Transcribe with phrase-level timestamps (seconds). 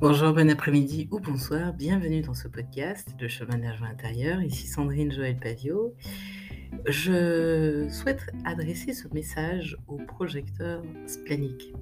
[0.00, 4.40] Bonjour, bon après-midi ou bonsoir, bienvenue dans ce podcast de chemin d'énergie intérieur.
[4.40, 5.92] Ici Sandrine Joël Pavio.
[6.86, 11.74] Je souhaite adresser ce message aux projecteurs spléniques.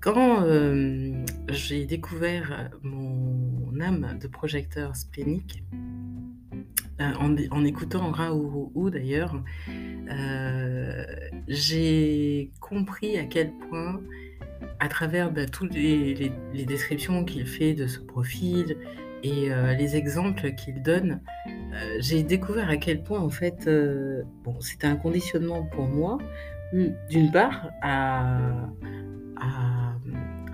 [0.00, 1.12] Quand euh,
[1.48, 5.62] j'ai découvert mon âme de projecteur splénique,
[7.00, 9.42] euh, en, écoutant Raoult d'ailleurs,
[10.10, 11.04] euh,
[11.48, 14.00] j'ai compris à quel point
[14.78, 16.32] à travers bah, toutes les,
[16.66, 18.76] descriptions qu'il fait de ce profil
[19.22, 21.20] et euh, les exemples qu'il donne,
[22.00, 23.68] j'ai découvert à quel point en fait,
[24.44, 26.18] bon, c'était un conditionnement pour moi,
[26.72, 28.66] d'une part à,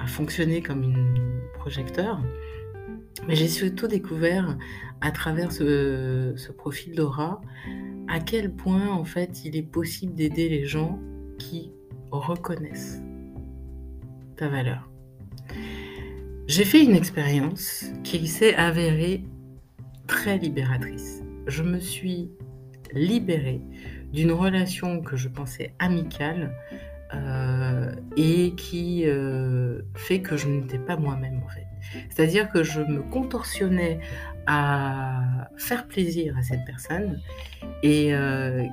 [0.06, 2.22] fonctionner comme une projecteur,
[3.26, 4.56] mais j'ai surtout découvert
[5.00, 7.40] à travers ce, profil d'aura
[8.08, 10.98] à quel point en fait il est possible d'aider les gens
[11.38, 11.72] qui
[12.10, 13.02] reconnaissent
[14.36, 14.88] ta valeur.
[16.46, 19.24] J'ai fait une expérience qui s'est avérée
[20.06, 21.22] très libératrice.
[21.48, 22.30] Je me suis
[22.92, 23.60] libérée
[24.12, 26.54] d'une relation que je pensais amicale
[27.14, 27.55] euh,
[28.16, 31.66] et qui euh, fait que je n'étais pas moi-même en fait.
[32.10, 34.00] C'est-à-dire que je me contorsionnais
[34.46, 37.20] à faire plaisir à cette personne
[37.82, 38.64] et euh,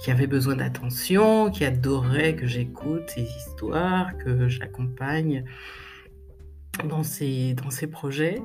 [0.00, 5.44] qui avait besoin d'attention, qui adorait que j'écoute ses histoires, que j'accompagne
[6.88, 8.40] dans ses, dans ses projets,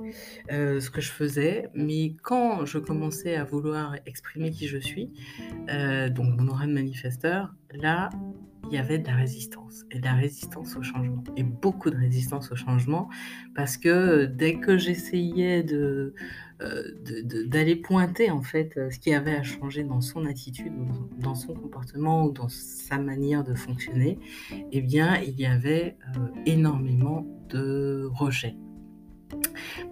[0.52, 1.70] euh, ce que je faisais.
[1.74, 5.12] Mais quand je commençais à vouloir exprimer qui je suis,
[5.68, 8.09] donc mon aura de manifesteur, là,
[8.68, 11.98] il y avait de la résistance et de la résistance au changement et beaucoup de
[11.98, 13.09] résistance au changement
[13.54, 16.14] parce que dès que j'essayais euh,
[17.46, 20.73] d'aller pointer en fait ce qui avait à changer dans son attitude
[21.20, 24.18] dans son comportement ou dans sa manière de fonctionner,
[24.72, 28.56] eh bien il y avait euh, énormément de rejet.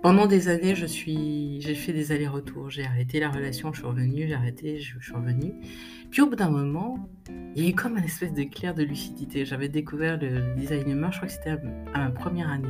[0.02, 2.70] Pendant des années, je suis, j'ai fait des allers-retours.
[2.70, 5.54] J'ai arrêté la relation, je suis revenue, j'ai arrêté, je suis revenue.
[6.12, 7.10] Puis au bout d'un moment,
[7.56, 9.46] il y a eu comme un espèce d'éclair de lucidité.
[9.46, 11.58] J'avais découvert le design humain, je crois que c'était
[11.94, 12.68] à ma première année.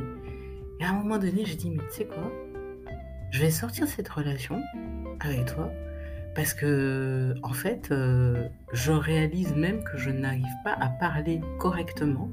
[0.80, 2.32] Et à un moment donné, j'ai dit, mais tu sais quoi?
[3.30, 4.60] Je vais sortir de cette relation
[5.20, 5.70] avec toi
[6.34, 12.28] parce que, en fait, euh, je réalise même que je n'arrive pas à parler correctement.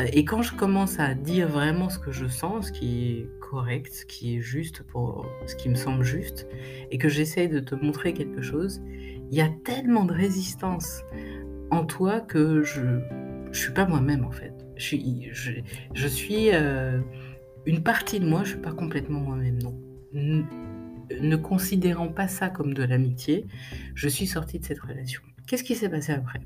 [0.00, 3.30] Euh, et quand je commence à dire vraiment ce que je sens, ce qui est
[3.40, 6.46] correct, ce qui est juste pour ce qui me semble juste,
[6.90, 8.82] et que j'essaye de te montrer quelque chose,
[9.30, 11.02] il y a tellement de résistance
[11.70, 14.52] en toi que je ne suis pas moi-même en fait.
[14.76, 17.00] Je suis, euh,
[17.66, 19.74] une partie de moi, je suis pas complètement moi-même, non.
[20.12, 23.46] Ne, considérant pas ça comme de l'amitié,
[23.94, 25.22] je suis sortie de cette relation.
[25.46, 26.40] Qu'est-ce qui s'est passé après?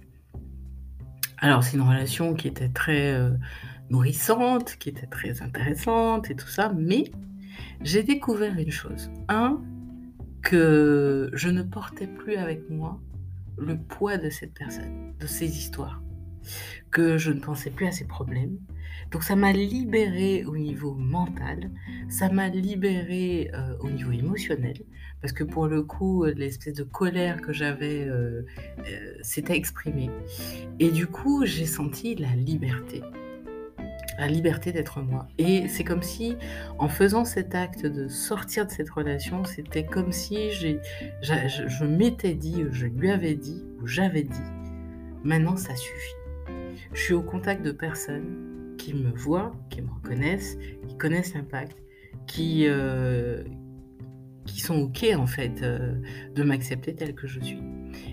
[1.40, 3.30] Alors c'est une relation qui était très euh,
[3.90, 7.04] nourrissante, qui était très intéressante et tout ça, mais
[7.80, 9.10] j'ai découvert une chose.
[9.28, 9.60] Un,
[10.42, 13.00] que je ne portais plus avec moi
[13.56, 16.00] le poids de cette personne, de ses histoires,
[16.90, 18.58] que je ne pensais plus à ses problèmes.
[19.10, 21.70] Donc ça m'a libérée au niveau mental,
[22.08, 24.82] ça m'a libérée euh, au niveau émotionnel,
[25.22, 28.42] parce que pour le coup, l'espèce de colère que j'avais euh,
[28.86, 30.10] euh, s'était exprimée.
[30.78, 33.02] Et du coup, j'ai senti la liberté
[34.18, 35.28] la liberté d'être moi.
[35.38, 36.36] Et c'est comme si,
[36.80, 42.64] en faisant cet acte de sortir de cette relation, c'était comme si je m'étais dit,
[42.72, 44.42] je lui avais dit, ou j'avais dit,
[45.22, 46.17] maintenant ça suffit.
[46.92, 50.56] Je suis au contact de personnes qui me voient, qui me reconnaissent,
[50.86, 51.76] qui connaissent l'impact,
[52.26, 53.42] qui, euh,
[54.46, 55.96] qui sont OK en fait euh,
[56.34, 57.60] de m'accepter tel que je suis.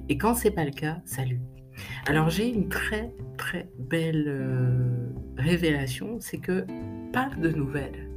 [0.10, 1.40] Et quand c'est pas le cas, salut.
[2.08, 6.66] Alors j'ai une très très belle euh, révélation, c'est que
[7.14, 8.10] pas de nouvelles.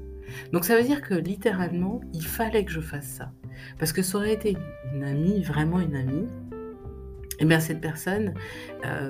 [0.52, 3.32] Donc ça veut dire que littéralement, il fallait que je fasse ça.
[3.78, 4.56] Parce que ça aurait été
[4.94, 6.28] une amie, vraiment une amie,
[7.40, 8.34] et eh bien cette personne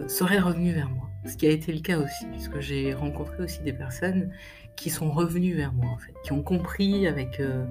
[0.06, 1.07] serait revenue vers moi.
[1.28, 4.32] Ce qui a été le cas aussi, puisque j'ai rencontré aussi des personnes
[4.76, 7.64] qui sont revenues vers moi, en fait, qui ont compris avec, euh,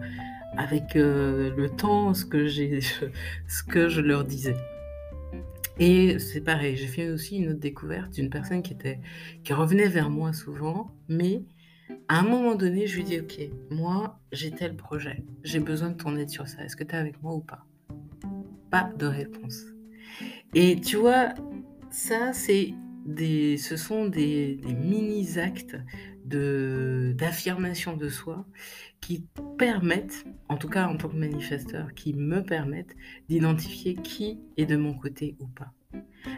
[0.55, 2.47] avec le temps ce que,
[3.47, 4.55] ce que je leur disais.
[5.79, 8.99] Et c'est pareil, j'ai fait aussi une autre découverte d'une personne qui, était,
[9.43, 11.43] qui revenait vers moi souvent, mais
[12.07, 13.39] à un moment donné, je lui dis, ok,
[13.69, 16.97] moi, j'ai tel projet, j'ai besoin de ton aide sur ça, est-ce que tu es
[16.97, 17.65] avec moi ou pas?
[18.71, 19.65] Pas de réponse.
[20.55, 21.33] Et tu vois,
[21.91, 22.73] ça, c'est
[23.15, 25.77] ce sont des, des mini-actes
[26.25, 28.45] d'affirmation de, soi
[28.99, 29.25] qui
[29.57, 32.95] permettent, en tout cas en tant que manifesteur, qui me permettent
[33.29, 35.71] d'identifier qui est de mon côté ou pas.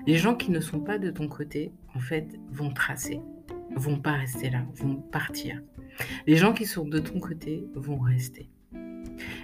[0.06, 3.20] Les gens qui ne sont pas de ton côté, en fait, vont tracer,
[3.76, 5.62] vont pas rester là, vont partir.
[6.28, 8.50] Les gens qui sont de ton côté vont rester.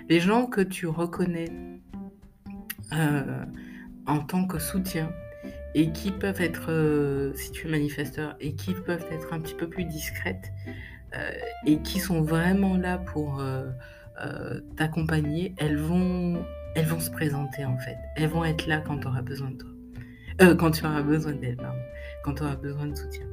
[0.09, 1.49] Les gens que tu reconnais
[2.93, 3.45] euh,
[4.05, 5.11] en tant que soutien
[5.75, 9.53] et qui peuvent être, euh, si tu es manifesteur, et qui peuvent être un petit
[9.53, 10.51] peu plus discrètes
[11.15, 11.31] euh,
[11.67, 13.43] et qui sont vraiment là pour
[14.77, 16.43] t'accompagner, elles vont,
[16.73, 17.97] elles vont se présenter en fait.
[18.15, 20.55] Elles vont être là quand tu auras besoin de toi.
[20.55, 21.77] quand tu auras besoin d'elles, pardon.
[22.23, 23.27] Quand tu auras besoin de soutien.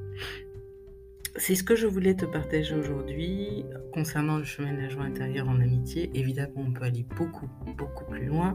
[1.36, 5.48] C'est ce que je voulais te partager aujourd'hui concernant le chemin de la joie intérieure
[5.48, 6.10] en amitié.
[6.12, 8.54] Évidemment, on peut aller beaucoup, beaucoup plus loin.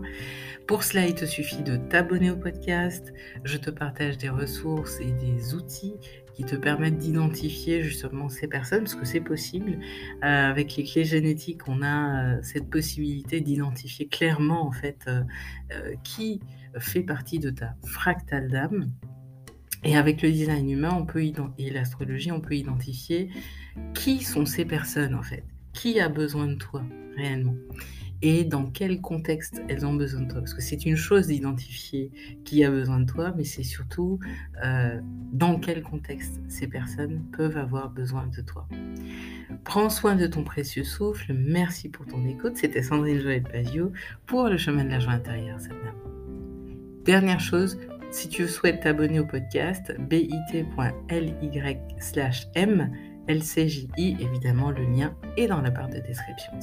[0.68, 3.14] Pour cela, il te suffit de t'abonner au podcast.
[3.44, 5.96] Je te partage des ressources et des outils
[6.36, 9.80] qui te permettent d'identifier justement ces personnes, parce que c'est possible.
[10.24, 15.24] Euh, avec les clés génétiques, on a euh, cette possibilité d'identifier clairement en fait euh,
[16.04, 16.42] qui
[16.78, 18.92] fait partie de ta fractale d'âme.
[19.84, 21.24] Et avec le design humain on peut
[21.58, 23.30] et l'astrologie, on peut identifier
[23.94, 25.44] qui sont ces personnes en fait,
[25.74, 26.84] qui a besoin de toi
[27.16, 27.56] réellement?
[28.24, 30.40] Et dans quel contexte elles ont besoin de toi?
[30.40, 32.12] Parce que c'est une chose d'identifier
[32.46, 34.20] qui a besoin de toi, mais c'est surtout
[34.64, 35.00] euh,
[35.32, 38.68] dans quel contexte ces personnes peuvent avoir besoin de toi.
[39.64, 41.32] Prends soin de ton précieux souffle.
[41.34, 42.58] Merci pour ton écoute.
[42.58, 43.92] C'était Sandrine Joël Pazio
[44.26, 45.60] pour le chemin de la joie intérieure.
[47.06, 47.78] Dernière chose,
[48.12, 52.92] si tu souhaites t'abonner au podcast, bit.ly slash m
[53.28, 56.54] LCJI, évidemment le lien est dans la barre de description.